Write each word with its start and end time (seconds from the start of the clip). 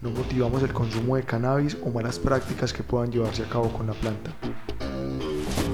No 0.00 0.10
motivamos 0.10 0.62
el 0.62 0.72
consumo 0.72 1.16
de 1.16 1.24
cannabis 1.24 1.76
o 1.84 1.90
malas 1.90 2.20
prácticas 2.20 2.72
que 2.72 2.84
puedan 2.84 3.10
llevarse 3.10 3.42
a 3.42 3.48
cabo 3.48 3.68
con 3.70 3.88
la 3.88 3.94
planta. 3.94 4.30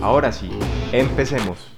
Ahora 0.01 0.32
sí, 0.32 0.51
empecemos. 0.92 1.70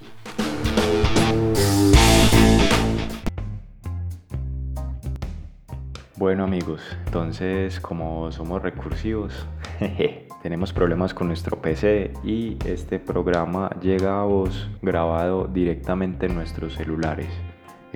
Bueno 6.15 6.45
amigos, 6.45 6.81
entonces 7.05 7.81
como 7.81 8.31
somos 8.31 8.61
recursivos, 8.61 9.45
tenemos 10.41 10.71
problemas 10.71 11.13
con 11.13 11.27
nuestro 11.27 11.61
PC 11.61 12.13
y 12.23 12.57
este 12.65 12.97
programa 12.97 13.69
llega 13.81 14.21
a 14.21 14.23
vos 14.23 14.69
grabado 14.81 15.47
directamente 15.47 16.27
en 16.27 16.35
nuestros 16.35 16.75
celulares. 16.75 17.29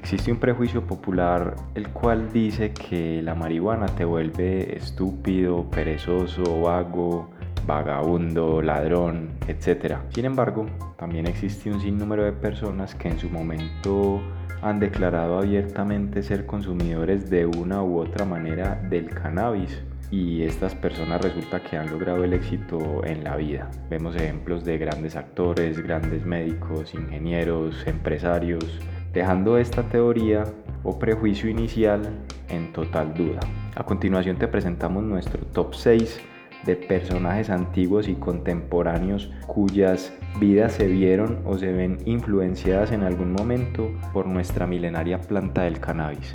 Existe 0.01 0.31
un 0.31 0.39
prejuicio 0.39 0.85
popular 0.85 1.55
el 1.75 1.87
cual 1.89 2.33
dice 2.33 2.73
que 2.73 3.21
la 3.21 3.35
marihuana 3.35 3.85
te 3.85 4.03
vuelve 4.03 4.75
estúpido, 4.75 5.69
perezoso, 5.69 6.61
vago, 6.61 7.29
vagabundo, 7.67 8.63
ladrón, 8.63 9.29
etc. 9.47 9.97
Sin 10.09 10.25
embargo, 10.25 10.65
también 10.97 11.27
existe 11.27 11.71
un 11.71 11.79
sinnúmero 11.79 12.23
de 12.23 12.31
personas 12.31 12.95
que 12.95 13.09
en 13.09 13.19
su 13.19 13.29
momento 13.29 14.19
han 14.63 14.79
declarado 14.79 15.37
abiertamente 15.37 16.23
ser 16.23 16.47
consumidores 16.47 17.29
de 17.29 17.45
una 17.45 17.83
u 17.83 17.99
otra 17.99 18.25
manera 18.25 18.81
del 18.89 19.07
cannabis 19.07 19.83
y 20.09 20.41
estas 20.41 20.75
personas 20.75 21.21
resulta 21.21 21.61
que 21.61 21.77
han 21.77 21.89
logrado 21.89 22.23
el 22.23 22.33
éxito 22.33 23.05
en 23.05 23.23
la 23.23 23.37
vida. 23.37 23.69
Vemos 23.89 24.15
ejemplos 24.15 24.65
de 24.65 24.79
grandes 24.79 25.15
actores, 25.15 25.79
grandes 25.79 26.25
médicos, 26.25 26.93
ingenieros, 26.95 27.87
empresarios, 27.87 28.79
dejando 29.13 29.57
esta 29.57 29.83
teoría 29.83 30.45
o 30.83 30.97
prejuicio 30.97 31.49
inicial 31.49 32.01
en 32.49 32.71
total 32.73 33.13
duda. 33.13 33.39
A 33.75 33.83
continuación 33.83 34.37
te 34.37 34.47
presentamos 34.47 35.03
nuestro 35.03 35.45
top 35.47 35.73
6 35.75 36.19
de 36.65 36.75
personajes 36.75 37.49
antiguos 37.49 38.07
y 38.07 38.15
contemporáneos 38.15 39.31
cuyas 39.47 40.13
vidas 40.39 40.73
se 40.73 40.87
vieron 40.87 41.39
o 41.45 41.57
se 41.57 41.71
ven 41.71 41.97
influenciadas 42.05 42.91
en 42.91 43.03
algún 43.03 43.33
momento 43.33 43.91
por 44.13 44.27
nuestra 44.27 44.67
milenaria 44.67 45.19
planta 45.19 45.63
del 45.63 45.79
cannabis. 45.79 46.31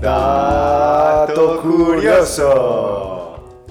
Dato 0.00 1.60
curioso. 1.60 3.19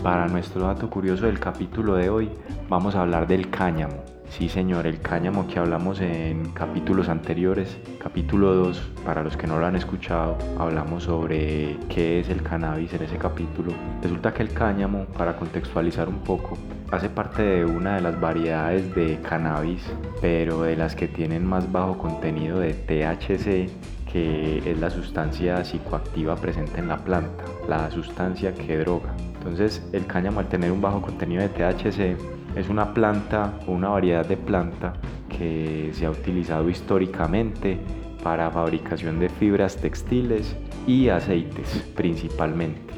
Para 0.03 0.27
nuestro 0.27 0.65
dato 0.65 0.89
curioso 0.89 1.25
del 1.25 1.41
capítulo 1.41 1.95
de 1.95 2.09
hoy 2.09 2.29
vamos 2.69 2.95
a 2.95 3.01
hablar 3.01 3.27
del 3.27 3.49
cáñamo. 3.49 4.05
Sí 4.29 4.47
señor, 4.47 4.87
el 4.87 5.01
cáñamo 5.01 5.45
que 5.45 5.59
hablamos 5.59 5.99
en 5.99 6.51
capítulos 6.51 7.09
anteriores, 7.09 7.77
capítulo 8.01 8.53
2, 8.55 8.91
para 9.03 9.23
los 9.23 9.35
que 9.35 9.45
no 9.45 9.59
lo 9.59 9.65
han 9.65 9.75
escuchado, 9.75 10.37
hablamos 10.57 11.03
sobre 11.03 11.77
qué 11.89 12.21
es 12.21 12.29
el 12.29 12.41
cannabis 12.43 12.93
en 12.93 13.03
ese 13.03 13.17
capítulo. 13.17 13.73
Resulta 14.01 14.33
que 14.33 14.43
el 14.43 14.53
cáñamo, 14.53 15.03
para 15.17 15.35
contextualizar 15.35 16.07
un 16.07 16.19
poco, 16.19 16.57
hace 16.91 17.09
parte 17.09 17.41
de 17.41 17.65
una 17.65 17.95
de 17.95 18.01
las 18.01 18.21
variedades 18.21 18.95
de 18.95 19.19
cannabis, 19.21 19.83
pero 20.21 20.61
de 20.61 20.77
las 20.77 20.95
que 20.95 21.09
tienen 21.09 21.45
más 21.45 21.69
bajo 21.69 21.97
contenido 21.97 22.59
de 22.59 22.73
THC 22.73 23.69
que 24.11 24.63
es 24.65 24.79
la 24.79 24.89
sustancia 24.89 25.63
psicoactiva 25.63 26.35
presente 26.35 26.79
en 26.79 26.87
la 26.87 26.97
planta, 26.97 27.43
la 27.67 27.91
sustancia 27.91 28.55
que 28.55 28.77
droga. 28.77 29.13
Entonces 29.39 29.81
el 29.93 30.05
cáñamo 30.05 30.41
al 30.41 30.49
tener 30.49 30.71
un 30.71 30.81
bajo 30.81 31.01
contenido 31.01 31.41
de 31.41 31.49
THC 31.49 32.17
es 32.55 32.69
una 32.69 32.93
planta 32.93 33.53
o 33.67 33.71
una 33.71 33.89
variedad 33.89 34.25
de 34.25 34.37
planta 34.37 34.93
que 35.29 35.91
se 35.93 36.05
ha 36.05 36.11
utilizado 36.11 36.69
históricamente 36.69 37.79
para 38.21 38.51
fabricación 38.51 39.19
de 39.19 39.29
fibras 39.29 39.77
textiles 39.77 40.55
y 40.85 41.09
aceites 41.09 41.89
principalmente. 41.95 42.93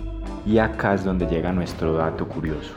Y 0.45 0.57
acá 0.57 0.95
es 0.95 1.03
donde 1.03 1.27
llega 1.27 1.51
nuestro 1.51 1.93
dato 1.93 2.27
curioso. 2.27 2.73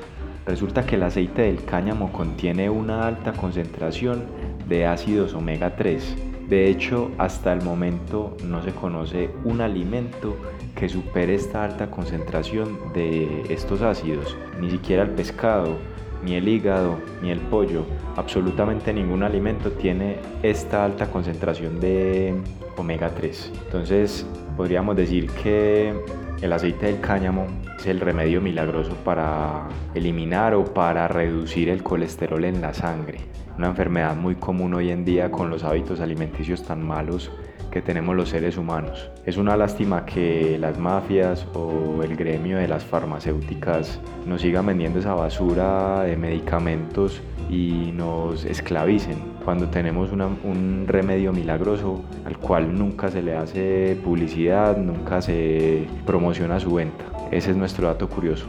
Resulta 0.47 0.85
que 0.85 0.97
el 0.97 1.03
aceite 1.05 1.43
del 1.43 1.65
cáñamo 1.65 2.13
contiene 2.13 2.69
una 2.69 3.07
alta 3.07 3.33
concentración 3.33 4.25
de 4.69 4.85
ácidos 4.85 5.33
omega 5.33 5.75
3. 5.75 6.34
De 6.49 6.69
hecho, 6.69 7.11
hasta 7.17 7.53
el 7.53 7.63
momento 7.63 8.37
no 8.45 8.63
se 8.63 8.73
conoce 8.73 9.31
un 9.45 9.61
alimento 9.61 10.37
que 10.75 10.89
supere 10.89 11.35
esta 11.35 11.65
alta 11.65 11.91
concentración 11.91 12.93
de 12.93 13.43
estos 13.49 13.81
ácidos. 13.81 14.37
Ni 14.61 14.71
siquiera 14.71 15.05
el 15.05 15.11
pescado, 15.11 15.79
ni 16.25 16.35
el 16.35 16.49
hígado, 16.49 16.99
ni 17.23 17.31
el 17.31 17.41
pollo, 17.41 17.85
absolutamente 18.17 18.93
ningún 18.93 19.23
alimento 19.23 19.73
tiene 19.73 20.17
esta 20.43 20.85
alta 20.85 21.11
concentración 21.11 21.81
de 21.81 22.35
omega 22.77 23.11
3. 23.11 23.53
Entonces 23.67 24.27
podríamos 24.57 24.97
decir 24.97 25.31
que 25.43 25.95
el 26.43 26.53
aceite 26.53 26.87
del 26.87 27.01
cáñamo 27.01 27.47
es 27.79 27.87
el 27.87 28.01
remedio 28.01 28.41
milagroso 28.41 28.95
para 29.05 29.69
eliminar 29.95 30.55
o 30.55 30.65
para 30.65 31.09
reducir 31.09 31.69
el 31.69 31.83
colesterol 31.83 32.45
en 32.45 32.61
la 32.61 32.75
sangre, 32.75 33.19
una 33.57 33.69
enfermedad 33.69 34.17
muy 34.17 34.35
común 34.35 34.75
hoy 34.75 34.91
en 34.91 35.05
día 35.05 35.31
con 35.31 35.51
los 35.51 35.65
hábitos 35.65 36.01
alimenticios 36.01 36.63
tan 36.65 36.85
malos 36.85 37.31
que 37.71 37.83
tenemos 37.83 38.15
los 38.15 38.29
seres 38.29 38.57
humanos. 38.57 39.11
Es 39.27 39.37
una 39.37 39.57
lástima 39.57 40.07
que 40.07 40.59
las 40.61 40.79
mafias 40.79 41.45
o 41.55 42.03
el 42.05 42.17
gremio 42.17 42.59
de 42.59 42.69
las 42.69 42.85
farmacéuticas 42.85 44.01
nos 44.27 44.43
sigan 44.43 44.67
vendiendo 44.67 45.01
esa 45.01 45.15
basura 45.15 46.03
de 46.05 46.17
medicamentos 46.17 47.21
y 47.51 47.91
nos 47.93 48.45
esclavicen 48.45 49.19
cuando 49.45 49.69
tenemos 49.69 50.13
un 50.13 50.85
remedio 50.87 51.33
milagroso 51.33 52.05
al 52.25 52.39
cual 52.39 52.79
nunca 52.79 53.11
se 53.11 53.23
le 53.23 53.37
hace 53.37 53.99
publicidad, 54.05 54.77
nunca 54.77 55.21
se 55.21 55.87
promociona 56.07 56.61
su 56.61 56.75
venta. 56.75 57.05
Ese 57.33 57.51
es 57.51 57.57
nuestro 57.57 57.89
dato 57.89 58.09
curioso. 58.09 58.47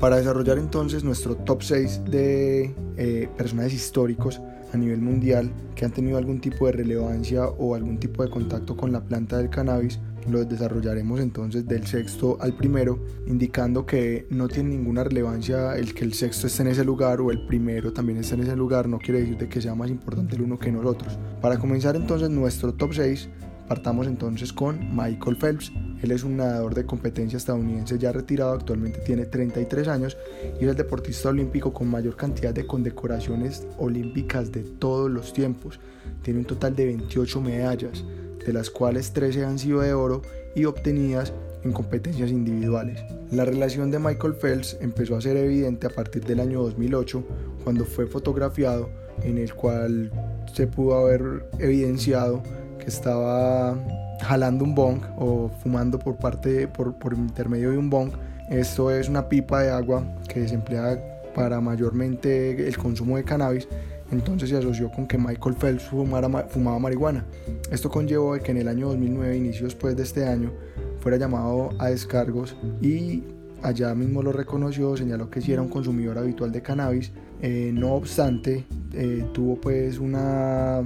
Para 0.00 0.16
desarrollar 0.16 0.56
entonces 0.56 1.04
nuestro 1.04 1.36
top 1.36 1.62
6 1.62 2.04
de 2.06 2.74
eh, 2.96 3.28
personajes 3.36 3.74
históricos 3.74 4.40
a 4.72 4.78
nivel 4.78 5.02
mundial 5.02 5.52
que 5.74 5.84
han 5.84 5.92
tenido 5.92 6.16
algún 6.16 6.40
tipo 6.40 6.64
de 6.64 6.72
relevancia 6.72 7.46
o 7.46 7.74
algún 7.74 7.98
tipo 7.98 8.24
de 8.24 8.30
contacto 8.30 8.78
con 8.78 8.92
la 8.92 9.02
planta 9.02 9.36
del 9.36 9.50
cannabis, 9.50 10.00
lo 10.26 10.42
desarrollaremos 10.42 11.20
entonces 11.20 11.66
del 11.66 11.86
sexto 11.86 12.38
al 12.40 12.54
primero, 12.54 13.04
indicando 13.26 13.84
que 13.84 14.26
no 14.30 14.48
tiene 14.48 14.70
ninguna 14.70 15.04
relevancia 15.04 15.76
el 15.76 15.92
que 15.92 16.04
el 16.04 16.14
sexto 16.14 16.46
esté 16.46 16.62
en 16.62 16.68
ese 16.68 16.84
lugar 16.84 17.20
o 17.20 17.30
el 17.30 17.44
primero 17.46 17.92
también 17.92 18.18
esté 18.18 18.36
en 18.36 18.42
ese 18.42 18.56
lugar, 18.56 18.88
no 18.88 18.98
quiere 18.98 19.20
decir 19.20 19.36
de 19.36 19.50
que 19.50 19.60
sea 19.60 19.74
más 19.74 19.90
importante 19.90 20.34
el 20.34 20.42
uno 20.42 20.58
que 20.58 20.72
nosotros. 20.72 21.18
Para 21.42 21.58
comenzar 21.58 21.94
entonces 21.94 22.30
nuestro 22.30 22.72
top 22.72 22.94
6, 22.94 23.28
partamos 23.70 24.08
entonces 24.08 24.52
con 24.52 24.80
Michael 24.96 25.36
Phelps, 25.36 25.70
él 26.02 26.10
es 26.10 26.24
un 26.24 26.38
nadador 26.38 26.74
de 26.74 26.84
competencia 26.84 27.36
estadounidense 27.36 28.00
ya 28.00 28.10
retirado, 28.10 28.50
actualmente 28.50 28.98
tiene 28.98 29.26
33 29.26 29.86
años 29.86 30.16
y 30.60 30.64
es 30.64 30.70
el 30.70 30.74
deportista 30.74 31.28
olímpico 31.28 31.72
con 31.72 31.86
mayor 31.86 32.16
cantidad 32.16 32.52
de 32.52 32.66
condecoraciones 32.66 33.64
olímpicas 33.78 34.50
de 34.50 34.62
todos 34.64 35.08
los 35.08 35.32
tiempos. 35.32 35.78
Tiene 36.22 36.40
un 36.40 36.46
total 36.46 36.74
de 36.74 36.86
28 36.86 37.40
medallas, 37.40 38.04
de 38.44 38.52
las 38.52 38.70
cuales 38.70 39.12
13 39.12 39.44
han 39.44 39.60
sido 39.60 39.82
de 39.82 39.94
oro 39.94 40.22
y 40.56 40.64
obtenidas 40.64 41.32
en 41.62 41.70
competencias 41.70 42.32
individuales. 42.32 43.00
La 43.30 43.44
relación 43.44 43.92
de 43.92 44.00
Michael 44.00 44.34
Phelps 44.34 44.78
empezó 44.80 45.14
a 45.14 45.20
ser 45.20 45.36
evidente 45.36 45.86
a 45.86 45.90
partir 45.90 46.24
del 46.24 46.40
año 46.40 46.60
2008, 46.62 47.24
cuando 47.62 47.84
fue 47.84 48.08
fotografiado, 48.08 48.90
en 49.22 49.38
el 49.38 49.54
cual 49.54 50.10
se 50.52 50.66
pudo 50.66 50.96
haber 50.96 51.48
evidenciado 51.60 52.42
que 52.80 52.88
estaba 52.88 53.76
jalando 54.22 54.64
un 54.64 54.74
bong 54.74 55.00
o 55.16 55.50
fumando 55.62 55.98
por 55.98 56.16
parte 56.16 56.66
por, 56.66 56.94
por 56.94 57.14
intermedio 57.14 57.70
de 57.70 57.78
un 57.78 57.90
bong. 57.90 58.10
Esto 58.50 58.90
es 58.90 59.08
una 59.08 59.28
pipa 59.28 59.62
de 59.62 59.70
agua 59.70 60.02
que 60.28 60.48
se 60.48 60.54
emplea 60.54 60.98
para 61.34 61.60
mayormente 61.60 62.66
el 62.66 62.76
consumo 62.76 63.16
de 63.16 63.24
cannabis. 63.24 63.68
Entonces 64.10 64.50
se 64.50 64.56
asoció 64.56 64.90
con 64.90 65.06
que 65.06 65.16
Michael 65.16 65.54
Phelps 65.54 65.84
fumaba 65.84 66.78
marihuana. 66.78 67.24
Esto 67.70 67.88
conllevó 67.88 68.36
que 68.40 68.50
en 68.50 68.56
el 68.56 68.68
año 68.68 68.88
2009, 68.88 69.36
inicio 69.36 69.64
después 69.66 69.96
de 69.96 70.02
este 70.02 70.26
año, 70.26 70.50
fuera 70.98 71.16
llamado 71.16 71.70
a 71.78 71.90
descargos 71.90 72.56
y 72.82 73.22
allá 73.62 73.94
mismo 73.94 74.22
lo 74.22 74.32
reconoció, 74.32 74.96
señaló 74.96 75.30
que 75.30 75.40
sí 75.40 75.52
era 75.52 75.62
un 75.62 75.68
consumidor 75.68 76.18
habitual 76.18 76.50
de 76.50 76.60
cannabis, 76.60 77.12
eh, 77.40 77.70
no 77.72 77.94
obstante 77.94 78.66
eh, 78.94 79.24
tuvo 79.32 79.60
pues 79.60 79.98
una, 79.98 80.82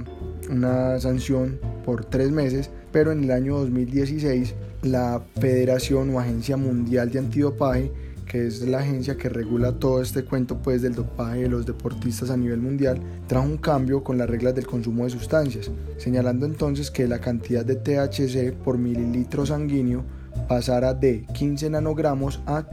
una 0.49 0.99
sanción 0.99 1.59
por 1.83 2.05
tres 2.05 2.31
meses, 2.31 2.69
pero 2.91 3.11
en 3.11 3.23
el 3.23 3.31
año 3.31 3.57
2016 3.57 4.55
la 4.83 5.23
Federación 5.39 6.13
o 6.15 6.19
Agencia 6.19 6.57
Mundial 6.57 7.11
de 7.11 7.19
Antidopaje 7.19 7.91
que 8.25 8.47
es 8.47 8.61
la 8.61 8.79
agencia 8.79 9.17
que 9.17 9.29
regula 9.29 9.73
todo 9.73 10.01
este 10.01 10.25
cuento 10.25 10.57
pues 10.57 10.81
del 10.81 10.95
dopaje 10.95 11.43
de 11.43 11.49
los 11.49 11.65
deportistas 11.65 12.29
a 12.29 12.37
nivel 12.37 12.59
mundial, 12.59 12.99
trajo 13.27 13.45
un 13.45 13.57
cambio 13.57 14.03
con 14.03 14.17
las 14.17 14.29
reglas 14.29 14.55
del 14.55 14.65
consumo 14.65 15.03
de 15.03 15.11
sustancias, 15.11 15.71
señalando 15.97 16.45
entonces 16.45 16.91
que 16.91 17.07
la 17.07 17.19
cantidad 17.19 17.63
de 17.63 17.75
THC 17.75 18.53
por 18.53 18.77
mililitro 18.77 19.45
sanguíneo 19.45 20.03
pasara 20.47 20.93
de 20.93 21.25
15 21.33 21.69
nanogramos 21.69 22.41
a, 22.45 22.65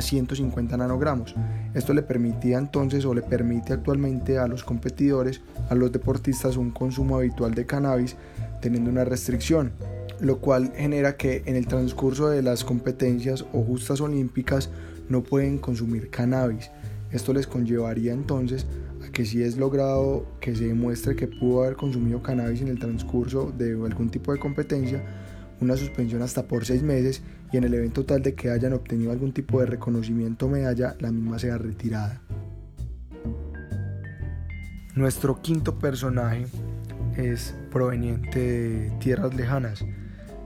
150 0.00 0.76
nanogramos. 0.76 1.34
Esto 1.74 1.94
le 1.94 2.02
permitía 2.02 2.58
entonces 2.58 3.04
o 3.04 3.14
le 3.14 3.22
permite 3.22 3.72
actualmente 3.72 4.38
a 4.38 4.46
los 4.46 4.64
competidores, 4.64 5.40
a 5.68 5.74
los 5.74 5.92
deportistas 5.92 6.56
un 6.56 6.70
consumo 6.70 7.16
habitual 7.16 7.54
de 7.54 7.66
cannabis 7.66 8.16
teniendo 8.60 8.90
una 8.90 9.04
restricción, 9.04 9.72
lo 10.20 10.38
cual 10.38 10.72
genera 10.76 11.16
que 11.16 11.42
en 11.46 11.56
el 11.56 11.66
transcurso 11.66 12.28
de 12.28 12.42
las 12.42 12.64
competencias 12.64 13.44
o 13.52 13.62
justas 13.62 14.00
olímpicas 14.00 14.70
no 15.08 15.22
pueden 15.22 15.58
consumir 15.58 16.10
cannabis. 16.10 16.70
Esto 17.12 17.32
les 17.32 17.46
conllevaría 17.46 18.12
entonces 18.12 18.66
a 19.06 19.12
que 19.12 19.24
si 19.24 19.42
es 19.42 19.56
logrado 19.56 20.26
que 20.40 20.56
se 20.56 20.66
demuestre 20.66 21.14
que 21.14 21.28
pudo 21.28 21.62
haber 21.62 21.76
consumido 21.76 22.22
cannabis 22.22 22.60
en 22.60 22.68
el 22.68 22.78
transcurso 22.78 23.52
de 23.56 23.72
algún 23.72 24.10
tipo 24.10 24.32
de 24.32 24.38
competencia, 24.38 25.02
una 25.60 25.76
suspensión 25.76 26.22
hasta 26.22 26.44
por 26.44 26.64
seis 26.64 26.82
meses 26.82 27.22
y 27.52 27.56
en 27.56 27.64
el 27.64 27.74
evento 27.74 28.04
tal 28.04 28.22
de 28.22 28.34
que 28.34 28.50
hayan 28.50 28.72
obtenido 28.72 29.12
algún 29.12 29.32
tipo 29.32 29.60
de 29.60 29.66
reconocimiento 29.66 30.46
o 30.46 30.48
medalla, 30.48 30.96
la 31.00 31.12
misma 31.12 31.38
sea 31.38 31.58
retirada. 31.58 32.20
Nuestro 34.94 35.40
quinto 35.42 35.78
personaje 35.78 36.46
es 37.16 37.54
proveniente 37.70 38.38
de 38.38 38.90
tierras 39.00 39.34
lejanas, 39.34 39.84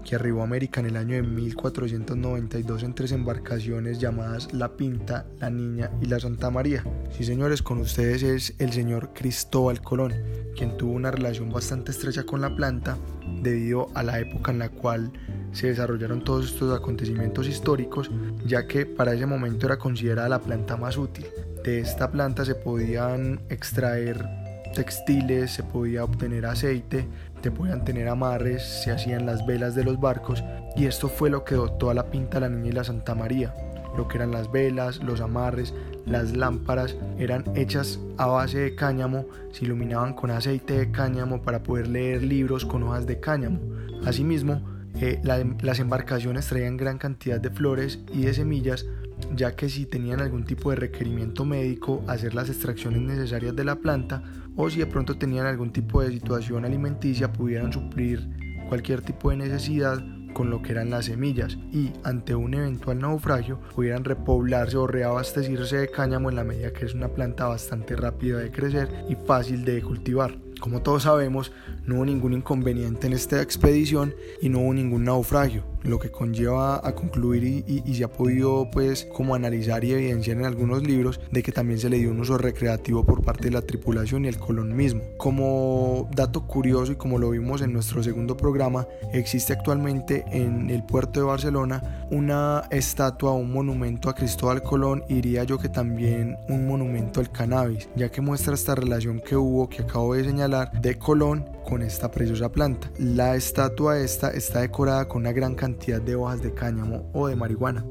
que 0.08 0.16
arribó 0.16 0.40
a 0.40 0.44
América 0.44 0.80
en 0.80 0.86
el 0.86 0.96
año 0.96 1.16
de 1.16 1.22
1492 1.22 2.82
en 2.82 2.94
tres 2.94 3.12
embarcaciones 3.12 3.98
llamadas 3.98 4.50
La 4.54 4.74
Pinta, 4.74 5.26
La 5.38 5.50
Niña 5.50 5.90
y 6.00 6.06
La 6.06 6.18
Santa 6.18 6.50
María. 6.50 6.82
Sí, 7.10 7.24
señores, 7.24 7.60
con 7.60 7.78
ustedes 7.78 8.22
es 8.22 8.54
el 8.58 8.72
señor 8.72 9.12
Cristóbal 9.12 9.82
Colón, 9.82 10.14
quien 10.56 10.78
tuvo 10.78 10.92
una 10.92 11.10
relación 11.10 11.50
bastante 11.50 11.90
estrecha 11.90 12.24
con 12.24 12.40
la 12.40 12.56
planta 12.56 12.96
debido 13.42 13.88
a 13.94 14.02
la 14.02 14.18
época 14.18 14.50
en 14.50 14.60
la 14.60 14.70
cual 14.70 15.12
se 15.52 15.66
desarrollaron 15.66 16.24
todos 16.24 16.46
estos 16.46 16.74
acontecimientos 16.74 17.46
históricos, 17.46 18.10
ya 18.46 18.66
que 18.66 18.86
para 18.86 19.12
ese 19.12 19.26
momento 19.26 19.66
era 19.66 19.78
considerada 19.78 20.30
la 20.30 20.40
planta 20.40 20.78
más 20.78 20.96
útil. 20.96 21.26
De 21.64 21.80
esta 21.80 22.10
planta 22.10 22.46
se 22.46 22.54
podían 22.54 23.42
extraer 23.50 24.47
textiles, 24.78 25.50
se 25.50 25.64
podía 25.64 26.04
obtener 26.04 26.46
aceite, 26.46 27.04
te 27.42 27.50
podían 27.50 27.84
tener 27.84 28.06
amarres, 28.06 28.62
se 28.62 28.92
hacían 28.92 29.26
las 29.26 29.44
velas 29.44 29.74
de 29.74 29.82
los 29.82 29.98
barcos 29.98 30.44
y 30.76 30.86
esto 30.86 31.08
fue 31.08 31.30
lo 31.30 31.42
que 31.42 31.56
dotó 31.56 31.90
a 31.90 31.94
la 31.94 32.12
pinta 32.12 32.38
la 32.38 32.48
niña 32.48 32.68
y 32.68 32.72
la 32.72 32.84
Santa 32.84 33.16
María. 33.16 33.52
Lo 33.96 34.06
que 34.06 34.18
eran 34.18 34.30
las 34.30 34.52
velas, 34.52 35.02
los 35.02 35.20
amarres, 35.20 35.74
las 36.06 36.36
lámparas 36.36 36.94
eran 37.18 37.42
hechas 37.56 37.98
a 38.18 38.26
base 38.26 38.58
de 38.58 38.76
cáñamo, 38.76 39.26
se 39.50 39.64
iluminaban 39.64 40.14
con 40.14 40.30
aceite 40.30 40.78
de 40.78 40.92
cáñamo 40.92 41.42
para 41.42 41.64
poder 41.64 41.88
leer 41.88 42.22
libros 42.22 42.64
con 42.64 42.84
hojas 42.84 43.04
de 43.04 43.18
cáñamo. 43.18 43.58
Asimismo, 44.06 44.62
eh, 45.00 45.20
las 45.60 45.80
embarcaciones 45.80 46.46
traían 46.46 46.76
gran 46.76 46.98
cantidad 46.98 47.40
de 47.40 47.50
flores 47.50 47.98
y 48.12 48.22
de 48.22 48.34
semillas 48.34 48.86
ya 49.34 49.54
que 49.56 49.68
si 49.68 49.86
tenían 49.86 50.20
algún 50.20 50.44
tipo 50.44 50.70
de 50.70 50.76
requerimiento 50.76 51.44
médico, 51.44 52.02
hacer 52.06 52.34
las 52.34 52.48
extracciones 52.48 53.02
necesarias 53.02 53.54
de 53.54 53.64
la 53.64 53.76
planta 53.76 54.22
o 54.58 54.68
si 54.68 54.80
de 54.80 54.86
pronto 54.86 55.16
tenían 55.16 55.46
algún 55.46 55.72
tipo 55.72 56.02
de 56.02 56.10
situación 56.10 56.64
alimenticia, 56.64 57.32
pudieran 57.32 57.72
suplir 57.72 58.28
cualquier 58.68 59.00
tipo 59.00 59.30
de 59.30 59.36
necesidad 59.36 60.04
con 60.34 60.50
lo 60.50 60.60
que 60.60 60.72
eran 60.72 60.90
las 60.90 61.06
semillas 61.06 61.56
y 61.72 61.92
ante 62.04 62.34
un 62.34 62.54
eventual 62.54 62.98
naufragio 62.98 63.60
pudieran 63.74 64.04
repoblarse 64.04 64.76
o 64.76 64.86
reabastecerse 64.86 65.78
de 65.78 65.90
cáñamo 65.90 66.28
en 66.28 66.36
la 66.36 66.44
medida 66.44 66.72
que 66.72 66.84
es 66.84 66.94
una 66.94 67.08
planta 67.08 67.46
bastante 67.46 67.96
rápida 67.96 68.38
de 68.38 68.50
crecer 68.50 68.88
y 69.08 69.14
fácil 69.14 69.64
de 69.64 69.80
cultivar. 69.80 70.36
Como 70.60 70.82
todos 70.82 71.04
sabemos, 71.04 71.52
no 71.86 71.96
hubo 71.96 72.04
ningún 72.04 72.32
inconveniente 72.32 73.06
en 73.06 73.12
esta 73.12 73.40
expedición 73.40 74.12
y 74.42 74.48
no 74.48 74.58
hubo 74.58 74.74
ningún 74.74 75.04
naufragio, 75.04 75.64
lo 75.82 75.98
que 75.98 76.10
conlleva 76.10 76.86
a 76.86 76.94
concluir 76.94 77.44
y, 77.44 77.94
se 77.94 78.04
ha 78.04 78.08
podido 78.08 78.70
pues 78.70 79.06
como 79.12 79.34
analizar 79.34 79.82
y 79.84 79.92
evidenciar 79.92 80.36
en 80.38 80.44
algunos 80.44 80.82
libros 80.82 81.20
de 81.32 81.42
que 81.42 81.52
también 81.52 81.80
se 81.80 81.88
le 81.88 81.98
dio 81.98 82.10
un 82.10 82.20
uso 82.20 82.38
recreativo 82.38 83.04
por 83.04 83.22
parte 83.22 83.44
de 83.44 83.50
la 83.50 83.62
tripulación 83.62 84.24
y 84.24 84.28
el 84.28 84.38
colón 84.38 84.76
mismo. 84.76 85.02
Como 85.16 86.08
dato 86.14 86.46
curioso 86.46 86.92
y 86.92 86.96
como 86.96 87.18
lo 87.18 87.30
vimos 87.30 87.60
en 87.62 87.72
nuestro 87.72 88.02
segundo 88.02 88.36
programa, 88.36 88.86
existe 89.12 89.52
actualmente 89.52 90.24
en 90.30 90.70
el 90.70 90.84
puerto 90.84 91.20
de 91.20 91.26
Barcelona 91.26 92.06
una 92.10 92.64
estatua 92.70 93.32
un 93.32 93.52
monumento 93.52 94.08
a 94.08 94.14
Cristóbal 94.14 94.62
Colón 94.62 95.04
y 95.08 95.14
diría 95.14 95.44
yo 95.44 95.58
que 95.58 95.68
también 95.68 96.36
un 96.48 96.66
monumento 96.66 97.20
al 97.20 97.30
cannabis, 97.30 97.88
ya 97.96 98.10
que 98.10 98.20
muestra 98.20 98.54
esta 98.54 98.74
relación 98.74 99.20
que 99.20 99.36
hubo 99.36 99.68
que 99.68 99.82
acabo 99.82 100.14
de 100.14 100.24
señalar 100.24 100.70
de 100.80 100.98
Colón 100.98 101.44
con 101.68 101.82
esta 101.82 102.10
preciosa 102.10 102.50
planta. 102.50 102.90
La 102.98 103.36
estatua 103.36 103.98
esta 103.98 104.30
está 104.30 104.60
decorada 104.60 105.06
con 105.06 105.22
una 105.22 105.32
gran 105.32 105.54
cantidad 105.54 105.67
de 105.76 106.14
hojas 106.14 106.42
de 106.42 106.54
cáñamo 106.54 107.10
o 107.12 107.28
de 107.28 107.36
marihuana. 107.36 107.84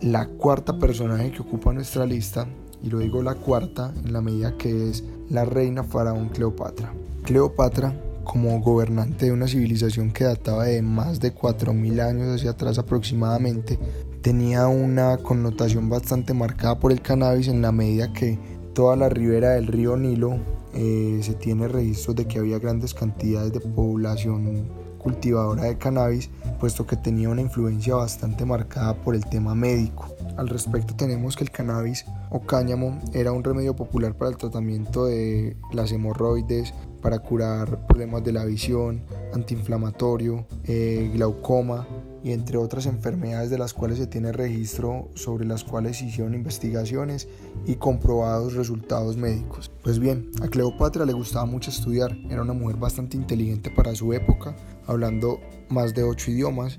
La 0.00 0.26
cuarta 0.26 0.78
personaje 0.78 1.30
que 1.30 1.42
ocupa 1.42 1.72
nuestra 1.72 2.06
lista, 2.06 2.48
y 2.82 2.88
lo 2.88 2.98
digo 2.98 3.22
la 3.22 3.34
cuarta 3.34 3.92
en 4.04 4.12
la 4.12 4.20
medida 4.20 4.56
que 4.56 4.88
es 4.88 5.04
la 5.28 5.44
reina 5.44 5.84
faraón 5.84 6.30
Cleopatra. 6.30 6.92
Cleopatra, 7.22 7.94
como 8.24 8.60
gobernante 8.60 9.26
de 9.26 9.32
una 9.32 9.46
civilización 9.46 10.10
que 10.10 10.24
databa 10.24 10.64
de 10.64 10.82
más 10.82 11.20
de 11.20 11.34
4.000 11.34 12.00
años 12.00 12.34
hacia 12.34 12.52
atrás 12.52 12.78
aproximadamente, 12.78 13.78
tenía 14.22 14.66
una 14.68 15.18
connotación 15.18 15.88
bastante 15.88 16.34
marcada 16.34 16.78
por 16.78 16.92
el 16.92 17.02
cannabis 17.02 17.48
en 17.48 17.62
la 17.62 17.72
medida 17.72 18.12
que 18.12 18.38
toda 18.74 18.96
la 18.96 19.08
ribera 19.08 19.50
del 19.50 19.66
río 19.66 19.96
Nilo 19.96 20.38
eh, 20.74 21.20
se 21.22 21.34
tiene 21.34 21.68
registros 21.68 22.16
de 22.16 22.26
que 22.26 22.38
había 22.38 22.58
grandes 22.58 22.94
cantidades 22.94 23.52
de 23.52 23.60
población 23.60 24.68
cultivadora 25.00 25.64
de 25.64 25.78
cannabis, 25.78 26.30
puesto 26.60 26.86
que 26.86 26.96
tenía 26.96 27.28
una 27.28 27.40
influencia 27.40 27.96
bastante 27.96 28.44
marcada 28.44 28.94
por 28.94 29.14
el 29.14 29.24
tema 29.24 29.54
médico. 29.54 30.08
Al 30.36 30.48
respecto 30.48 30.94
tenemos 30.94 31.36
que 31.36 31.44
el 31.44 31.50
cannabis 31.50 32.04
o 32.30 32.40
cáñamo 32.40 32.98
era 33.12 33.32
un 33.32 33.42
remedio 33.42 33.74
popular 33.74 34.14
para 34.14 34.30
el 34.30 34.36
tratamiento 34.36 35.06
de 35.06 35.56
las 35.72 35.90
hemorroides, 35.90 36.72
para 37.02 37.18
curar 37.18 37.86
problemas 37.86 38.22
de 38.22 38.32
la 38.32 38.44
visión, 38.44 39.02
antiinflamatorio, 39.34 40.46
eh, 40.64 41.10
glaucoma 41.14 41.86
y 42.22 42.32
entre 42.32 42.58
otras 42.58 42.86
enfermedades 42.86 43.50
de 43.50 43.58
las 43.58 43.72
cuales 43.72 43.98
se 43.98 44.06
tiene 44.06 44.32
registro 44.32 45.08
sobre 45.14 45.46
las 45.46 45.64
cuales 45.64 46.02
hicieron 46.02 46.34
investigaciones 46.34 47.28
y 47.66 47.76
comprobados 47.76 48.54
resultados 48.54 49.16
médicos. 49.16 49.70
Pues 49.82 49.98
bien, 49.98 50.30
a 50.42 50.48
Cleopatra 50.48 51.06
le 51.06 51.12
gustaba 51.12 51.46
mucho 51.46 51.70
estudiar, 51.70 52.16
era 52.28 52.42
una 52.42 52.52
mujer 52.52 52.76
bastante 52.76 53.16
inteligente 53.16 53.70
para 53.70 53.94
su 53.94 54.12
época, 54.12 54.54
hablando 54.86 55.40
más 55.68 55.94
de 55.94 56.02
ocho 56.02 56.30
idiomas, 56.30 56.78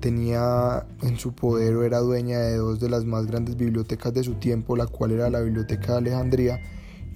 tenía 0.00 0.86
en 1.02 1.18
su 1.18 1.34
poder 1.34 1.74
o 1.76 1.84
era 1.84 1.98
dueña 1.98 2.38
de 2.40 2.56
dos 2.56 2.80
de 2.80 2.88
las 2.88 3.04
más 3.04 3.26
grandes 3.26 3.56
bibliotecas 3.56 4.12
de 4.14 4.24
su 4.24 4.34
tiempo, 4.34 4.76
la 4.76 4.86
cual 4.86 5.12
era 5.12 5.30
la 5.30 5.40
Biblioteca 5.40 5.92
de 5.92 5.98
Alejandría 5.98 6.60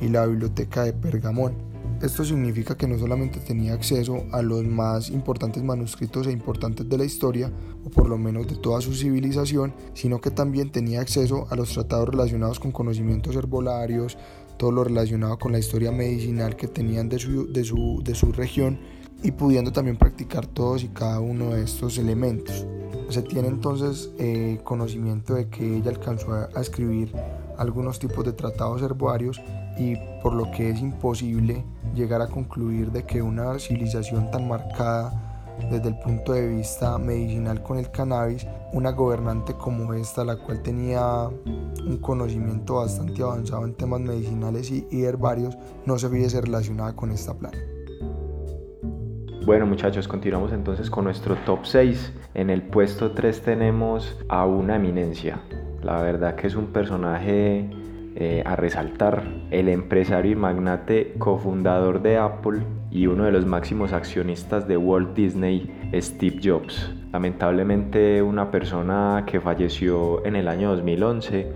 y 0.00 0.08
la 0.08 0.26
Biblioteca 0.26 0.84
de 0.84 0.92
Pergamón. 0.92 1.73
Esto 2.04 2.22
significa 2.22 2.76
que 2.76 2.86
no 2.86 2.98
solamente 2.98 3.40
tenía 3.40 3.72
acceso 3.72 4.26
a 4.30 4.42
los 4.42 4.62
más 4.62 5.08
importantes 5.08 5.62
manuscritos 5.62 6.26
e 6.26 6.32
importantes 6.32 6.86
de 6.86 6.98
la 6.98 7.06
historia, 7.06 7.50
o 7.82 7.88
por 7.88 8.10
lo 8.10 8.18
menos 8.18 8.46
de 8.46 8.56
toda 8.56 8.82
su 8.82 8.92
civilización, 8.92 9.72
sino 9.94 10.20
que 10.20 10.30
también 10.30 10.70
tenía 10.70 11.00
acceso 11.00 11.46
a 11.48 11.56
los 11.56 11.72
tratados 11.72 12.10
relacionados 12.10 12.60
con 12.60 12.72
conocimientos 12.72 13.36
herbolarios, 13.36 14.18
todo 14.58 14.70
lo 14.70 14.84
relacionado 14.84 15.38
con 15.38 15.52
la 15.52 15.58
historia 15.58 15.92
medicinal 15.92 16.56
que 16.56 16.68
tenían 16.68 17.08
de 17.08 17.18
su, 17.18 17.50
de 17.50 17.64
su, 17.64 18.02
de 18.04 18.14
su 18.14 18.32
región 18.32 18.78
y 19.22 19.30
pudiendo 19.30 19.72
también 19.72 19.96
practicar 19.96 20.46
todos 20.46 20.84
y 20.84 20.88
cada 20.88 21.20
uno 21.20 21.54
de 21.54 21.64
estos 21.64 21.96
elementos. 21.96 22.66
Se 23.08 23.22
tiene 23.22 23.48
entonces 23.48 24.10
eh, 24.18 24.60
conocimiento 24.62 25.36
de 25.36 25.48
que 25.48 25.78
ella 25.78 25.90
alcanzó 25.90 26.34
a 26.34 26.60
escribir 26.60 27.14
algunos 27.56 27.98
tipos 27.98 28.26
de 28.26 28.34
tratados 28.34 28.82
herbarios 28.82 29.40
y 29.78 29.96
por 30.22 30.34
lo 30.34 30.50
que 30.50 30.70
es 30.70 30.80
imposible 30.80 31.64
llegar 31.94 32.22
a 32.22 32.28
concluir 32.28 32.90
de 32.90 33.04
que 33.04 33.22
una 33.22 33.58
civilización 33.58 34.30
tan 34.30 34.48
marcada 34.48 35.24
desde 35.70 35.88
el 35.88 35.98
punto 35.98 36.32
de 36.32 36.48
vista 36.48 36.98
medicinal 36.98 37.62
con 37.62 37.78
el 37.78 37.90
cannabis, 37.90 38.46
una 38.72 38.90
gobernante 38.90 39.54
como 39.54 39.94
esta, 39.94 40.24
la 40.24 40.36
cual 40.36 40.62
tenía 40.62 41.28
un 41.28 41.98
conocimiento 41.98 42.76
bastante 42.76 43.22
avanzado 43.22 43.64
en 43.64 43.74
temas 43.74 44.00
medicinales 44.00 44.70
y, 44.70 45.04
herbarios, 45.04 45.56
no 45.86 45.98
se 45.98 46.08
viese 46.08 46.40
relacionada 46.40 46.94
con 46.94 47.10
esta 47.10 47.34
planta. 47.34 47.58
Bueno 49.46 49.66
muchachos, 49.66 50.08
continuamos 50.08 50.52
entonces 50.52 50.88
con 50.88 51.04
nuestro 51.04 51.36
top 51.44 51.66
6. 51.66 52.12
En 52.32 52.48
el 52.48 52.62
puesto 52.62 53.12
3 53.12 53.42
tenemos 53.42 54.16
a 54.28 54.46
una 54.46 54.76
eminencia. 54.76 55.42
La 55.82 56.00
verdad 56.00 56.34
que 56.34 56.46
es 56.46 56.56
un 56.56 56.68
personaje 56.68 57.68
eh, 58.16 58.42
a 58.46 58.56
resaltar. 58.56 59.24
El 59.50 59.68
empresario 59.68 60.32
y 60.32 60.36
magnate 60.36 61.14
cofundador 61.18 62.02
de 62.02 62.16
Apple 62.16 62.62
y 62.90 63.06
uno 63.08 63.24
de 63.24 63.32
los 63.32 63.44
máximos 63.44 63.92
accionistas 63.92 64.68
de 64.68 64.76
Walt 64.76 65.14
Disney, 65.14 65.90
Steve 65.94 66.38
Jobs. 66.42 66.94
Lamentablemente 67.12 68.22
una 68.22 68.50
persona 68.50 69.24
que 69.26 69.40
falleció 69.40 70.24
en 70.24 70.36
el 70.36 70.48
año 70.48 70.70
2011 70.70 71.46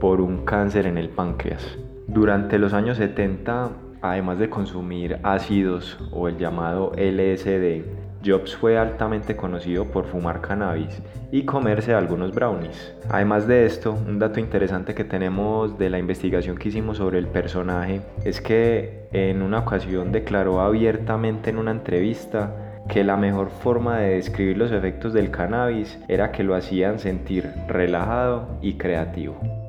por 0.00 0.20
un 0.20 0.44
cáncer 0.44 0.86
en 0.86 0.98
el 0.98 1.08
páncreas. 1.08 1.78
Durante 2.08 2.58
los 2.58 2.74
años 2.74 2.98
70, 2.98 3.70
además 4.02 4.38
de 4.38 4.50
consumir 4.50 5.18
ácidos 5.22 5.98
o 6.10 6.28
el 6.28 6.36
llamado 6.36 6.92
LSD, 6.96 7.84
Jobs 8.24 8.54
fue 8.56 8.78
altamente 8.78 9.36
conocido 9.36 9.86
por 9.86 10.06
fumar 10.06 10.40
cannabis 10.40 11.02
y 11.30 11.44
comerse 11.44 11.94
algunos 11.94 12.32
brownies. 12.32 12.94
Además 13.08 13.46
de 13.46 13.66
esto, 13.66 13.92
un 13.92 14.18
dato 14.18 14.40
interesante 14.40 14.94
que 14.94 15.04
tenemos 15.04 15.78
de 15.78 15.90
la 15.90 15.98
investigación 15.98 16.56
que 16.56 16.68
hicimos 16.68 16.98
sobre 16.98 17.18
el 17.18 17.26
personaje 17.26 18.00
es 18.24 18.40
que 18.40 19.08
en 19.12 19.42
una 19.42 19.60
ocasión 19.60 20.12
declaró 20.12 20.60
abiertamente 20.60 21.50
en 21.50 21.58
una 21.58 21.70
entrevista 21.72 22.54
que 22.88 23.04
la 23.04 23.16
mejor 23.16 23.50
forma 23.50 23.98
de 23.98 24.14
describir 24.14 24.58
los 24.58 24.72
efectos 24.72 25.12
del 25.12 25.30
cannabis 25.30 25.98
era 26.08 26.32
que 26.32 26.42
lo 26.42 26.54
hacían 26.54 26.98
sentir 26.98 27.50
relajado 27.68 28.58
y 28.60 28.74
creativo. 28.74 29.61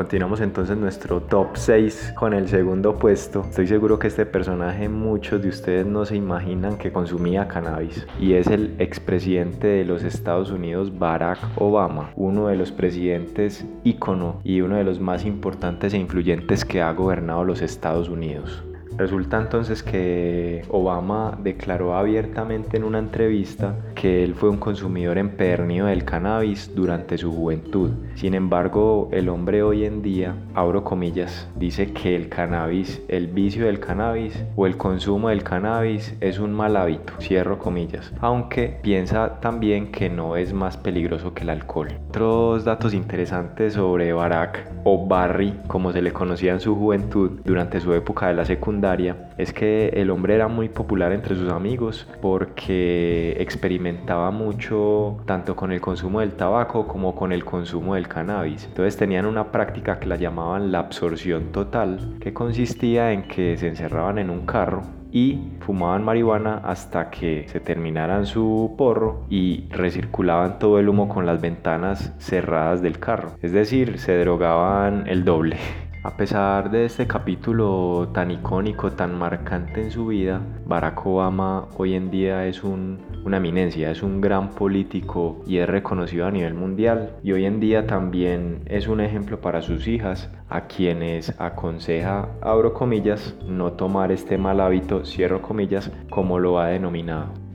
Continuamos 0.00 0.40
entonces 0.40 0.78
nuestro 0.78 1.20
top 1.20 1.48
6 1.52 2.14
con 2.16 2.32
el 2.32 2.48
segundo 2.48 2.96
puesto. 2.96 3.44
Estoy 3.46 3.66
seguro 3.66 3.98
que 3.98 4.06
este 4.06 4.24
personaje 4.24 4.88
muchos 4.88 5.42
de 5.42 5.50
ustedes 5.50 5.84
no 5.84 6.06
se 6.06 6.16
imaginan 6.16 6.78
que 6.78 6.90
consumía 6.90 7.46
cannabis 7.46 8.06
y 8.18 8.32
es 8.32 8.46
el 8.46 8.74
expresidente 8.78 9.66
de 9.66 9.84
los 9.84 10.02
Estados 10.02 10.50
Unidos 10.52 10.98
Barack 10.98 11.40
Obama, 11.56 12.12
uno 12.16 12.46
de 12.46 12.56
los 12.56 12.72
presidentes 12.72 13.66
ícono 13.84 14.40
y 14.42 14.62
uno 14.62 14.76
de 14.76 14.84
los 14.84 15.00
más 15.00 15.26
importantes 15.26 15.92
e 15.92 15.98
influyentes 15.98 16.64
que 16.64 16.80
ha 16.80 16.90
gobernado 16.94 17.44
los 17.44 17.60
Estados 17.60 18.08
Unidos. 18.08 18.62
Resulta 19.00 19.40
entonces 19.40 19.82
que 19.82 20.62
Obama 20.68 21.38
declaró 21.42 21.96
abiertamente 21.96 22.76
en 22.76 22.84
una 22.84 22.98
entrevista 22.98 23.74
que 23.94 24.22
él 24.22 24.34
fue 24.34 24.50
un 24.50 24.58
consumidor 24.58 25.16
empedernido 25.16 25.86
del 25.86 26.04
cannabis 26.04 26.74
durante 26.74 27.16
su 27.16 27.32
juventud. 27.32 27.92
Sin 28.14 28.34
embargo, 28.34 29.08
el 29.10 29.30
hombre 29.30 29.62
hoy 29.62 29.86
en 29.86 30.02
día, 30.02 30.34
abro 30.52 30.84
comillas, 30.84 31.48
dice 31.56 31.94
que 31.94 32.14
el 32.14 32.28
cannabis, 32.28 33.00
el 33.08 33.28
vicio 33.28 33.64
del 33.64 33.80
cannabis 33.80 34.38
o 34.54 34.66
el 34.66 34.76
consumo 34.76 35.30
del 35.30 35.44
cannabis 35.44 36.14
es 36.20 36.38
un 36.38 36.52
mal 36.52 36.76
hábito, 36.76 37.14
cierro 37.20 37.58
comillas, 37.58 38.12
aunque 38.20 38.80
piensa 38.82 39.40
también 39.40 39.92
que 39.92 40.10
no 40.10 40.36
es 40.36 40.52
más 40.52 40.76
peligroso 40.76 41.32
que 41.32 41.44
el 41.44 41.48
alcohol. 41.48 41.88
Otros 42.10 42.66
datos 42.66 42.92
interesantes 42.92 43.72
sobre 43.72 44.12
Barack 44.12 44.70
o 44.84 45.06
Barry, 45.06 45.54
como 45.68 45.90
se 45.90 46.02
le 46.02 46.12
conocía 46.12 46.52
en 46.52 46.60
su 46.60 46.76
juventud 46.76 47.40
durante 47.46 47.80
su 47.80 47.94
época 47.94 48.28
de 48.28 48.34
la 48.34 48.44
secundaria, 48.44 48.89
es 49.38 49.52
que 49.52 49.88
el 49.88 50.10
hombre 50.10 50.34
era 50.34 50.48
muy 50.48 50.68
popular 50.68 51.12
entre 51.12 51.36
sus 51.36 51.50
amigos 51.52 52.08
porque 52.20 53.36
experimentaba 53.38 54.30
mucho 54.30 55.18
tanto 55.26 55.54
con 55.54 55.70
el 55.70 55.80
consumo 55.80 56.20
del 56.20 56.32
tabaco 56.32 56.88
como 56.88 57.14
con 57.14 57.32
el 57.32 57.44
consumo 57.44 57.94
del 57.94 58.08
cannabis. 58.08 58.64
Entonces 58.64 58.96
tenían 58.96 59.26
una 59.26 59.52
práctica 59.52 60.00
que 60.00 60.06
la 60.06 60.16
llamaban 60.16 60.72
la 60.72 60.80
absorción 60.80 61.52
total, 61.52 62.16
que 62.20 62.32
consistía 62.32 63.12
en 63.12 63.28
que 63.28 63.56
se 63.56 63.68
encerraban 63.68 64.18
en 64.18 64.30
un 64.30 64.44
carro 64.44 64.82
y 65.12 65.38
fumaban 65.60 66.04
marihuana 66.04 66.60
hasta 66.64 67.10
que 67.10 67.46
se 67.48 67.60
terminaran 67.60 68.26
su 68.26 68.74
porro 68.76 69.24
y 69.28 69.68
recirculaban 69.70 70.58
todo 70.58 70.78
el 70.78 70.88
humo 70.88 71.08
con 71.08 71.26
las 71.26 71.40
ventanas 71.40 72.12
cerradas 72.18 72.82
del 72.82 72.98
carro. 72.98 73.32
Es 73.42 73.52
decir, 73.52 73.98
se 73.98 74.18
drogaban 74.18 75.06
el 75.06 75.24
doble. 75.24 75.56
A 76.02 76.16
pesar 76.16 76.70
de 76.70 76.86
este 76.86 77.06
capítulo 77.06 78.08
tan 78.14 78.30
icónico, 78.30 78.90
tan 78.92 79.18
marcante 79.18 79.82
en 79.82 79.90
su 79.90 80.06
vida, 80.06 80.40
Barack 80.64 81.04
Obama 81.04 81.68
hoy 81.76 81.92
en 81.92 82.10
día 82.10 82.46
es 82.46 82.64
una 82.64 83.36
eminencia, 83.36 83.90
es 83.90 84.02
un 84.02 84.22
gran 84.22 84.48
político 84.48 85.42
y 85.46 85.58
es 85.58 85.68
reconocido 85.68 86.26
a 86.26 86.30
nivel 86.30 86.54
mundial. 86.54 87.16
Y 87.22 87.32
hoy 87.32 87.44
en 87.44 87.60
día 87.60 87.86
también 87.86 88.62
es 88.64 88.88
un 88.88 89.02
ejemplo 89.02 89.42
para 89.42 89.60
sus 89.60 89.86
hijas, 89.88 90.30
a 90.48 90.68
quienes 90.68 91.38
aconseja, 91.38 92.30
abro 92.40 92.72
comillas, 92.72 93.36
no 93.46 93.74
tomar 93.74 94.10
este 94.10 94.38
mal 94.38 94.62
hábito, 94.62 95.04
cierro 95.04 95.42
comillas, 95.42 95.90
como 96.08 96.38
lo 96.38 96.58
ha 96.58 96.68
denominado. 96.68 97.49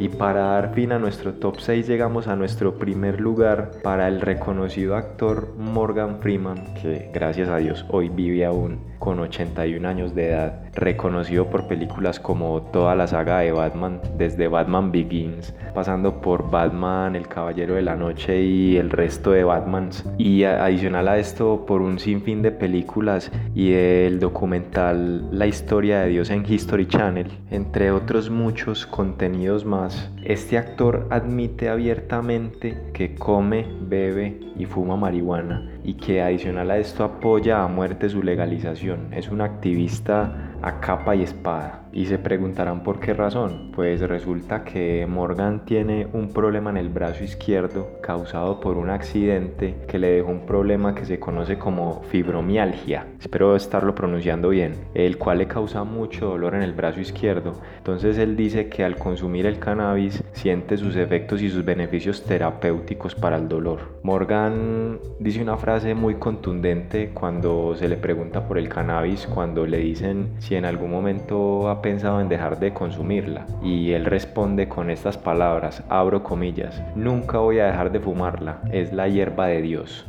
Y 0.00 0.08
para 0.08 0.40
dar 0.40 0.74
fin 0.74 0.92
a 0.92 0.98
nuestro 0.98 1.34
top 1.34 1.60
6 1.60 1.86
llegamos 1.86 2.26
a 2.26 2.34
nuestro 2.34 2.78
primer 2.78 3.20
lugar 3.20 3.70
para 3.82 4.08
el 4.08 4.22
reconocido 4.22 4.96
actor 4.96 5.54
Morgan 5.58 6.20
Freeman, 6.20 6.72
que 6.80 7.10
gracias 7.12 7.50
a 7.50 7.58
Dios 7.58 7.84
hoy 7.90 8.08
vive 8.08 8.46
aún 8.46 8.89
con 9.00 9.18
81 9.18 9.88
años 9.88 10.14
de 10.14 10.28
edad, 10.28 10.60
reconocido 10.74 11.46
por 11.46 11.66
películas 11.66 12.20
como 12.20 12.62
toda 12.70 12.94
la 12.94 13.08
saga 13.08 13.40
de 13.40 13.50
Batman, 13.50 14.00
desde 14.16 14.46
Batman 14.46 14.92
Begins, 14.92 15.52
pasando 15.74 16.20
por 16.20 16.50
Batman, 16.50 17.16
El 17.16 17.26
Caballero 17.26 17.74
de 17.74 17.82
la 17.82 17.96
Noche 17.96 18.40
y 18.42 18.76
el 18.76 18.90
resto 18.90 19.32
de 19.32 19.42
Batmans. 19.42 20.04
Y 20.18 20.44
adicional 20.44 21.08
a 21.08 21.18
esto, 21.18 21.64
por 21.66 21.80
un 21.80 21.98
sinfín 21.98 22.42
de 22.42 22.52
películas 22.52 23.32
y 23.54 23.72
el 23.72 24.20
documental 24.20 25.28
La 25.36 25.46
historia 25.46 26.00
de 26.00 26.10
Dios 26.10 26.30
en 26.30 26.44
History 26.46 26.86
Channel, 26.86 27.26
entre 27.50 27.90
otros 27.90 28.30
muchos 28.30 28.86
contenidos 28.86 29.64
más. 29.64 30.12
Este 30.22 30.58
actor 30.58 31.06
admite 31.10 31.70
abiertamente 31.70 32.76
que 32.92 33.14
come, 33.14 33.66
bebe 33.80 34.38
y 34.56 34.66
fuma 34.66 34.96
marihuana 34.96 35.70
y 35.90 35.94
que 35.94 36.22
adicional 36.22 36.70
a 36.70 36.78
esto 36.78 37.02
apoya 37.02 37.64
a 37.64 37.66
muerte 37.66 38.08
su 38.08 38.22
legalización. 38.22 39.12
Es 39.12 39.28
un 39.28 39.40
activista 39.40 40.49
a 40.62 40.80
capa 40.80 41.14
y 41.14 41.22
espada. 41.22 41.82
Y 41.92 42.06
se 42.06 42.18
preguntarán 42.18 42.84
por 42.84 43.00
qué 43.00 43.14
razón. 43.14 43.72
Pues 43.74 44.00
resulta 44.00 44.62
que 44.62 45.06
Morgan 45.08 45.64
tiene 45.64 46.06
un 46.12 46.32
problema 46.32 46.70
en 46.70 46.76
el 46.76 46.88
brazo 46.88 47.24
izquierdo 47.24 48.00
causado 48.00 48.60
por 48.60 48.76
un 48.76 48.90
accidente 48.90 49.74
que 49.88 49.98
le 49.98 50.12
dejó 50.12 50.30
un 50.30 50.46
problema 50.46 50.94
que 50.94 51.04
se 51.04 51.18
conoce 51.18 51.58
como 51.58 52.02
fibromialgia. 52.04 53.06
Espero 53.20 53.56
estarlo 53.56 53.94
pronunciando 53.94 54.50
bien. 54.50 54.74
El 54.94 55.18
cual 55.18 55.38
le 55.38 55.48
causa 55.48 55.82
mucho 55.82 56.26
dolor 56.26 56.54
en 56.54 56.62
el 56.62 56.72
brazo 56.72 57.00
izquierdo. 57.00 57.54
Entonces 57.78 58.18
él 58.18 58.36
dice 58.36 58.68
que 58.68 58.84
al 58.84 58.96
consumir 58.96 59.46
el 59.46 59.58
cannabis 59.58 60.22
siente 60.32 60.76
sus 60.76 60.94
efectos 60.94 61.42
y 61.42 61.50
sus 61.50 61.64
beneficios 61.64 62.24
terapéuticos 62.24 63.16
para 63.16 63.36
el 63.36 63.48
dolor. 63.48 63.98
Morgan 64.02 64.98
dice 65.18 65.42
una 65.42 65.56
frase 65.56 65.94
muy 65.94 66.14
contundente 66.16 67.10
cuando 67.12 67.74
se 67.74 67.88
le 67.88 67.96
pregunta 67.96 68.46
por 68.46 68.58
el 68.58 68.68
cannabis, 68.68 69.26
cuando 69.26 69.66
le 69.66 69.78
dicen 69.78 70.30
si 70.50 70.56
en 70.56 70.64
algún 70.64 70.90
momento 70.90 71.68
ha 71.68 71.80
pensado 71.80 72.20
en 72.20 72.28
dejar 72.28 72.58
de 72.58 72.74
consumirla. 72.74 73.46
Y 73.62 73.92
él 73.92 74.04
responde 74.04 74.68
con 74.68 74.90
estas 74.90 75.16
palabras, 75.16 75.84
abro 75.88 76.24
comillas, 76.24 76.82
nunca 76.96 77.38
voy 77.38 77.60
a 77.60 77.66
dejar 77.66 77.92
de 77.92 78.00
fumarla, 78.00 78.60
es 78.72 78.92
la 78.92 79.06
hierba 79.06 79.46
de 79.46 79.62
Dios. 79.62 80.06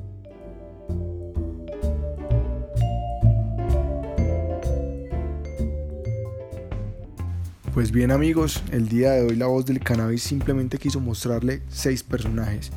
Pues 7.76 7.92
bien 7.92 8.10
amigos, 8.10 8.64
el 8.72 8.90
día 8.90 9.12
de 9.12 9.28
hoy 9.28 9.36
la 9.36 9.46
voz 9.46 9.68
del 9.68 9.80
cannabis 9.80 10.24
simplemente 10.24 10.80
quiso 10.80 11.00
mostrarle 11.00 11.62
seis 11.68 12.02
personajes 12.02 12.72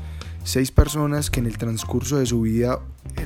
Seis 0.44 0.70
personas 0.70 1.30
que 1.30 1.40
en 1.40 1.46
el 1.46 1.56
transcurso 1.56 2.18
de 2.18 2.26
su 2.26 2.42
vida 2.42 2.78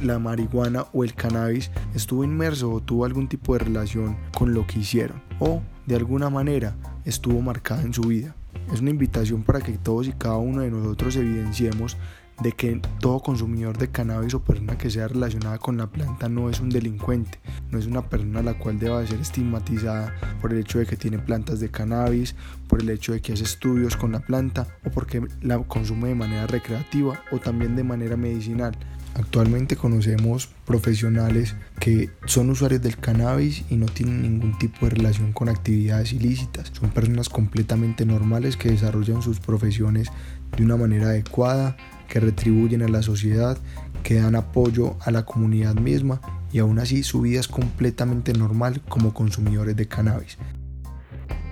la 0.03 0.21
marihuana 0.21 0.87
o 0.93 1.03
el 1.03 1.15
cannabis 1.15 1.69
estuvo 1.93 2.23
inmerso 2.23 2.71
o 2.71 2.81
tuvo 2.81 3.05
algún 3.05 3.27
tipo 3.29 3.55
de 3.55 3.59
relación 3.59 4.17
con 4.39 4.55
lo 4.55 4.69
que 4.69 4.79
hicieron 4.79 5.21
o 5.41 5.61
de 5.87 5.97
alguna 5.97 6.31
manera 6.31 6.77
estuvo 7.05 7.43
marcada 7.43 7.83
en 7.83 7.93
su 7.93 8.03
vida. 8.03 8.37
Es 8.73 8.81
una 8.83 8.91
invitación 8.91 9.43
para 9.43 9.61
que 9.61 9.73
todos 9.73 10.07
y 10.07 10.13
cada 10.13 10.37
uno 10.37 10.63
de 10.63 10.71
nosotros 10.71 11.17
evidenciemos 11.17 11.97
de 12.41 12.53
que 12.53 12.81
todo 13.01 13.21
consumidor 13.21 13.79
de 13.79 13.89
cannabis 13.89 14.35
o 14.35 14.41
persona 14.41 14.79
que 14.79 14.91
sea 14.91 15.09
relacionada 15.09 15.59
con 15.59 15.77
la 15.77 15.89
planta 15.89 16.29
no 16.29 16.51
es 16.51 16.61
un 16.61 16.71
delincuente, 16.71 17.41
no 17.71 17.79
es 17.79 17.87
una 17.87 18.03
persona 18.03 18.41
a 18.41 18.43
la 18.43 18.59
cual 18.59 18.79
deba 18.79 19.05
ser 19.07 19.21
estigmatizada 19.21 20.15
por 20.41 20.53
el 20.53 20.61
hecho 20.61 20.79
de 20.79 20.87
que 20.87 20.97
tiene 20.97 21.19
plantas 21.19 21.61
de 21.61 21.71
cannabis, 21.71 22.37
por 22.69 22.81
el 22.81 22.91
hecho 22.91 23.13
de 23.13 23.21
que 23.21 23.33
hace 23.33 23.45
estudios 23.45 23.97
con 23.97 24.13
la 24.13 24.21
planta 24.21 24.67
o 24.85 24.91
porque 24.91 25.27
la 25.43 25.59
consume 25.59 26.09
de 26.09 26.15
manera 26.15 26.47
recreativa 26.47 27.21
o 27.33 27.39
también 27.39 27.75
de 27.75 27.85
manera 27.85 28.17
medicinal. 28.17 28.77
Actualmente 29.19 29.75
conocemos 29.75 30.49
profesionales 30.65 31.57
que 31.81 32.09
son 32.27 32.51
usuarios 32.51 32.81
del 32.81 32.97
cannabis 32.97 33.65
y 33.69 33.75
no 33.75 33.87
tienen 33.87 34.23
ningún 34.23 34.57
tipo 34.59 34.87
de 34.87 34.91
relación 34.95 35.33
con 35.33 35.49
actividades 35.49 36.13
ilícitas. 36.13 36.71
Son 36.73 36.91
personas 36.91 37.29
completamente 37.29 38.07
normales 38.07 38.57
que 38.57 38.71
desarrollan 38.71 39.21
sus 39.21 39.41
profesiones 39.41 40.13
de 40.57 40.65
una 40.65 40.77
manera 40.77 41.09
adecuada, 41.09 41.77
que 42.09 42.21
retribuyen 42.21 42.83
a 42.83 42.89
la 42.89 43.03
sociedad, 43.03 43.59
que 44.05 44.21
dan 44.21 44.37
apoyo 44.37 44.97
a 45.01 45.11
la 45.11 45.25
comunidad 45.25 45.75
misma 45.75 46.21
y 46.53 46.61
aún 46.61 46.79
así 46.79 47.03
su 47.03 47.23
vida 47.23 47.41
es 47.41 47.49
completamente 47.49 48.33
normal 48.33 48.81
como 48.89 49.15
consumidores 49.15 49.75
de 49.75 49.89
cannabis. 49.89 50.39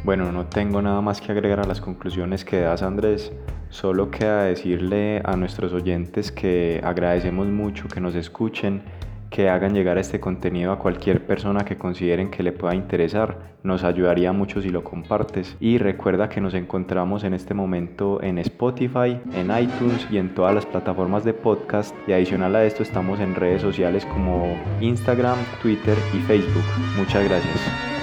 Bueno, 0.05 0.31
no 0.31 0.47
tengo 0.47 0.81
nada 0.83 1.01
más 1.01 1.21
que 1.21 1.33
agregar 1.33 1.59
a 1.59 1.67
las 1.67 1.81
conclusiones 1.81 2.45
que 2.45 2.61
das 2.61 2.83
Andrés. 2.83 3.33
Solo 3.71 4.11
queda 4.11 4.45
decirle 4.45 5.21
a 5.25 5.37
nuestros 5.37 5.73
oyentes 5.73 6.33
que 6.33 6.81
agradecemos 6.83 7.47
mucho 7.47 7.89
que 7.89 8.01
nos 8.01 8.15
escuchen 8.15 8.83
que 9.31 9.49
hagan 9.49 9.75
llegar 9.75 9.99
este 9.99 10.21
contenido 10.21 10.73
a 10.73 10.79
cualquier 10.79 11.27
persona 11.27 11.65
que 11.65 11.77
consideren 11.77 12.31
que 12.31 12.43
le 12.43 12.53
pueda 12.53 12.75
interesar. 12.75 13.57
Nos 13.63 13.85
ayudaría 13.85 14.33
mucho 14.33 14.63
si 14.63 14.71
lo 14.71 14.85
compartes. 14.85 15.57
Y 15.61 15.79
recuerda 15.79 16.29
que 16.29 16.41
nos 16.41 16.55
encontramos 16.55 17.25
en 17.25 17.35
este 17.35 17.53
momento 17.53 18.23
en 18.23 18.39
Spotify, 18.39 19.21
en 19.35 19.51
iTunes 19.51 20.07
y 20.11 20.19
en 20.19 20.35
todas 20.35 20.55
las 20.55 20.67
plataformas 20.67 21.25
de 21.25 21.35
podcast. 21.35 21.95
Y 22.07 22.13
adicional 22.13 22.55
a 22.57 22.65
esto 22.65 22.83
estamos 22.83 23.21
en 23.21 23.35
redes 23.35 23.63
sociales 23.63 24.07
como 24.07 24.57
Instagram, 24.81 25.39
Twitter 25.61 25.97
y 26.15 26.19
Facebook. 26.21 26.65
Muchas 26.97 27.25
gracias. 27.25 27.96